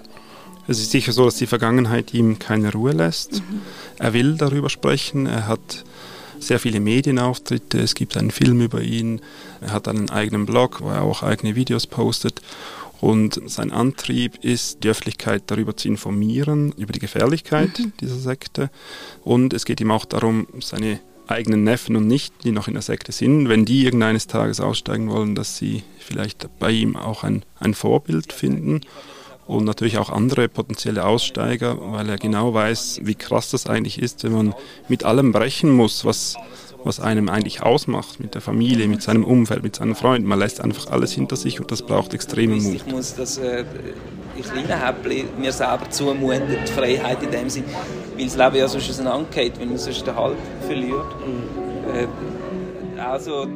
Es 0.68 0.78
ist 0.78 0.90
sicher 0.90 1.12
so, 1.12 1.24
dass 1.24 1.36
die 1.36 1.46
Vergangenheit 1.46 2.14
ihm 2.14 2.38
keine 2.38 2.72
Ruhe 2.72 2.92
lässt. 2.92 3.32
Mhm. 3.32 3.62
Er 3.98 4.12
will 4.12 4.36
darüber 4.36 4.68
sprechen. 4.68 5.26
Er 5.26 5.48
hat 5.48 5.84
sehr 6.40 6.58
viele 6.58 6.80
Medienauftritte. 6.80 7.78
Es 7.78 7.94
gibt 7.94 8.16
einen 8.16 8.30
Film 8.30 8.60
über 8.60 8.82
ihn. 8.82 9.20
Er 9.60 9.72
hat 9.72 9.88
einen 9.88 10.10
eigenen 10.10 10.46
Blog, 10.46 10.80
wo 10.80 10.88
er 10.88 11.02
auch 11.02 11.22
eigene 11.22 11.54
Videos 11.54 11.86
postet. 11.86 12.40
Und 13.00 13.40
sein 13.46 13.72
Antrieb 13.72 14.44
ist, 14.44 14.84
die 14.84 14.88
Öffentlichkeit 14.88 15.44
darüber 15.46 15.76
zu 15.76 15.88
informieren, 15.88 16.72
über 16.76 16.92
die 16.92 16.98
Gefährlichkeit 16.98 17.78
mhm. 17.78 17.92
dieser 18.00 18.18
Sekte. 18.18 18.70
Und 19.24 19.54
es 19.54 19.64
geht 19.64 19.80
ihm 19.80 19.90
auch 19.90 20.04
darum, 20.04 20.46
seine 20.60 21.00
eigenen 21.26 21.64
Neffen 21.64 21.96
und 21.96 22.06
Nichten, 22.06 22.42
die 22.42 22.52
noch 22.52 22.68
in 22.68 22.74
der 22.74 22.82
Sekte 22.82 23.12
sind, 23.12 23.48
wenn 23.48 23.64
die 23.64 23.84
irgendeines 23.84 24.26
Tages 24.26 24.60
aussteigen 24.60 25.08
wollen, 25.10 25.34
dass 25.34 25.56
sie 25.56 25.82
vielleicht 25.98 26.48
bei 26.58 26.72
ihm 26.72 26.96
auch 26.96 27.22
ein, 27.22 27.44
ein 27.58 27.74
Vorbild 27.74 28.32
finden 28.32 28.82
und 29.50 29.64
natürlich 29.64 29.98
auch 29.98 30.10
andere 30.10 30.48
potenzielle 30.48 31.04
Aussteiger, 31.04 31.76
weil 31.80 32.08
er 32.08 32.18
genau 32.18 32.54
weiß, 32.54 33.00
wie 33.02 33.16
krass 33.16 33.50
das 33.50 33.66
eigentlich 33.66 34.00
ist, 34.00 34.22
wenn 34.22 34.32
man 34.32 34.54
mit 34.88 35.04
allem 35.04 35.32
brechen 35.32 35.72
muss, 35.72 36.04
was, 36.04 36.36
was 36.84 37.00
einem 37.00 37.28
eigentlich 37.28 37.60
ausmacht, 37.60 38.20
mit 38.20 38.34
der 38.34 38.42
Familie, 38.42 38.86
mit 38.86 39.02
seinem 39.02 39.24
Umfeld, 39.24 39.64
mit 39.64 39.74
seinen 39.74 39.96
Freunden. 39.96 40.28
Man 40.28 40.38
lässt 40.38 40.60
einfach 40.60 40.92
alles 40.92 41.12
hinter 41.12 41.34
sich 41.34 41.60
und 41.60 41.72
das 41.72 41.82
braucht 41.82 42.14
extremen 42.14 42.62
Mut. 42.62 42.74
Ich 42.74 42.86
muss 42.86 43.16
das 43.16 43.38
äh, 43.38 43.64
in 44.36 44.44
kleinen 44.44 44.68
Häppchen 44.68 45.26
mir 45.40 45.52
selber 45.52 45.90
zumuten, 45.90 46.42
die 46.48 46.72
Freiheit 46.72 47.20
in 47.20 47.32
dem 47.32 47.50
Sinn, 47.50 47.64
weil 48.16 48.26
das 48.26 48.36
Leben 48.36 48.56
ja 48.56 48.68
sonst 48.68 48.88
auseinandergeht, 48.88 49.58
wenn 49.58 49.70
man 49.70 49.78
sonst 49.78 50.06
den 50.06 50.14
Halt 50.14 50.36
verliert. 50.66 51.06
Äh, 51.92 52.06
also, 53.00 53.48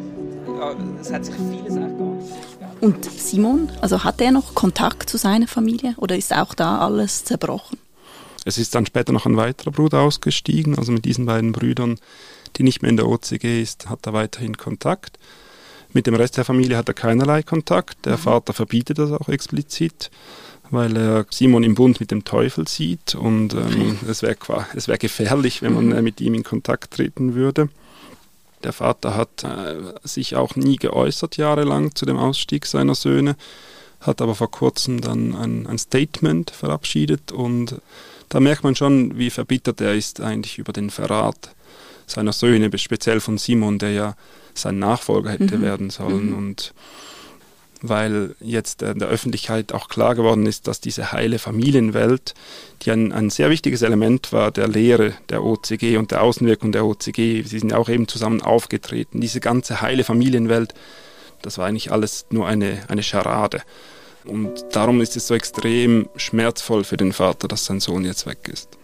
es 1.00 1.12
hat 1.12 1.24
sich 1.24 1.34
vieles 1.36 1.76
auch 1.76 2.53
Und 2.84 3.02
Simon, 3.10 3.70
also 3.80 4.04
hat 4.04 4.20
er 4.20 4.30
noch 4.30 4.54
Kontakt 4.54 5.08
zu 5.08 5.16
seiner 5.16 5.48
Familie 5.48 5.94
oder 5.96 6.18
ist 6.18 6.34
auch 6.34 6.52
da 6.52 6.80
alles 6.80 7.24
zerbrochen? 7.24 7.78
Es 8.44 8.58
ist 8.58 8.74
dann 8.74 8.84
später 8.84 9.10
noch 9.10 9.24
ein 9.24 9.38
weiterer 9.38 9.70
Bruder 9.70 10.02
ausgestiegen, 10.02 10.76
also 10.76 10.92
mit 10.92 11.06
diesen 11.06 11.24
beiden 11.24 11.52
Brüdern, 11.52 11.98
die 12.56 12.62
nicht 12.62 12.82
mehr 12.82 12.90
in 12.90 12.98
der 12.98 13.08
OCG 13.08 13.62
ist, 13.62 13.88
hat 13.88 14.04
er 14.04 14.12
weiterhin 14.12 14.58
Kontakt. 14.58 15.18
Mit 15.94 16.06
dem 16.06 16.14
Rest 16.14 16.36
der 16.36 16.44
Familie 16.44 16.76
hat 16.76 16.88
er 16.88 16.92
keinerlei 16.92 17.42
Kontakt. 17.42 18.04
Der 18.04 18.18
mhm. 18.18 18.22
Vater 18.22 18.52
verbietet 18.52 18.98
das 18.98 19.12
auch 19.12 19.30
explizit, 19.30 20.10
weil 20.70 20.94
er 20.94 21.24
Simon 21.30 21.62
im 21.62 21.74
Bund 21.74 22.00
mit 22.00 22.10
dem 22.10 22.24
Teufel 22.24 22.68
sieht 22.68 23.14
und 23.14 23.54
ähm, 23.54 23.98
es 24.06 24.20
wäre 24.20 24.36
wär 24.74 24.98
gefährlich, 24.98 25.62
wenn 25.62 25.72
man 25.72 25.92
äh, 25.92 26.02
mit 26.02 26.20
ihm 26.20 26.34
in 26.34 26.44
Kontakt 26.44 26.92
treten 26.92 27.34
würde. 27.34 27.70
Der 28.64 28.72
Vater 28.72 29.14
hat 29.16 29.44
äh, 29.44 29.76
sich 30.02 30.36
auch 30.36 30.56
nie 30.56 30.76
geäußert 30.76 31.36
jahrelang 31.36 31.94
zu 31.94 32.06
dem 32.06 32.16
Ausstieg 32.16 32.66
seiner 32.66 32.94
Söhne, 32.94 33.36
hat 34.00 34.20
aber 34.20 34.34
vor 34.34 34.50
kurzem 34.50 35.00
dann 35.00 35.34
ein, 35.34 35.66
ein 35.66 35.78
Statement 35.78 36.50
verabschiedet 36.50 37.30
und 37.30 37.76
da 38.30 38.40
merkt 38.40 38.64
man 38.64 38.74
schon, 38.74 39.16
wie 39.18 39.30
verbittert 39.30 39.80
er 39.80 39.94
ist 39.94 40.20
eigentlich 40.20 40.58
über 40.58 40.72
den 40.72 40.90
Verrat 40.90 41.54
seiner 42.06 42.32
Söhne, 42.32 42.70
speziell 42.78 43.20
von 43.20 43.38
Simon, 43.38 43.78
der 43.78 43.92
ja 43.92 44.16
sein 44.54 44.78
Nachfolger 44.78 45.30
hätte 45.30 45.58
mhm. 45.58 45.62
werden 45.62 45.90
sollen. 45.90 46.30
Mhm. 46.30 46.38
Und 46.38 46.74
weil 47.88 48.34
jetzt 48.40 48.82
in 48.82 48.98
der 48.98 49.08
Öffentlichkeit 49.08 49.72
auch 49.72 49.88
klar 49.88 50.14
geworden 50.14 50.46
ist, 50.46 50.66
dass 50.66 50.80
diese 50.80 51.12
heile 51.12 51.38
Familienwelt, 51.38 52.34
die 52.82 52.90
ein, 52.90 53.12
ein 53.12 53.30
sehr 53.30 53.50
wichtiges 53.50 53.82
Element 53.82 54.32
war 54.32 54.50
der 54.50 54.68
Lehre 54.68 55.12
der 55.28 55.44
OCG 55.44 55.96
und 55.96 56.10
der 56.10 56.22
Außenwirkung 56.22 56.72
der 56.72 56.86
OCG, 56.86 57.42
sie 57.42 57.58
sind 57.58 57.74
auch 57.74 57.88
eben 57.88 58.08
zusammen 58.08 58.40
aufgetreten, 58.40 59.20
diese 59.20 59.40
ganze 59.40 59.80
heile 59.80 60.04
Familienwelt, 60.04 60.74
das 61.42 61.58
war 61.58 61.66
eigentlich 61.66 61.92
alles 61.92 62.26
nur 62.30 62.46
eine, 62.46 62.82
eine 62.88 63.02
Scharade. 63.02 63.62
Und 64.24 64.64
darum 64.72 65.02
ist 65.02 65.16
es 65.16 65.26
so 65.26 65.34
extrem 65.34 66.08
schmerzvoll 66.16 66.84
für 66.84 66.96
den 66.96 67.12
Vater, 67.12 67.46
dass 67.48 67.66
sein 67.66 67.80
Sohn 67.80 68.04
jetzt 68.04 68.26
weg 68.26 68.48
ist. 68.50 68.78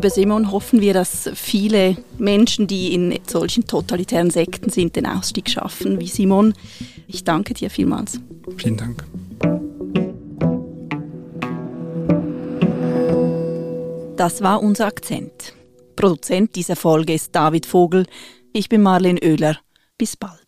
Lieber 0.00 0.08
Simon, 0.08 0.50
hoffen 0.50 0.80
wir, 0.80 0.94
dass 0.94 1.28
viele 1.34 1.94
Menschen, 2.16 2.66
die 2.66 2.94
in 2.94 3.18
solchen 3.26 3.66
totalitären 3.66 4.30
Sekten 4.30 4.70
sind, 4.70 4.96
den 4.96 5.04
Ausstieg 5.04 5.50
schaffen 5.50 6.00
wie 6.00 6.06
Simon. 6.06 6.54
Ich 7.06 7.22
danke 7.22 7.52
dir 7.52 7.68
vielmals. 7.68 8.18
Vielen 8.56 8.78
Dank. 8.78 9.04
Das 14.16 14.40
war 14.40 14.62
unser 14.62 14.86
Akzent. 14.86 15.52
Produzent 15.96 16.56
dieser 16.56 16.76
Folge 16.76 17.12
ist 17.12 17.34
David 17.34 17.66
Vogel. 17.66 18.06
Ich 18.54 18.70
bin 18.70 18.80
Marlene 18.80 19.20
Oehler. 19.22 19.58
Bis 19.98 20.16
bald. 20.16 20.39